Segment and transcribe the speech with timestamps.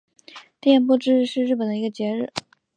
[0.59, 2.33] 电波之日是日本的一个节日。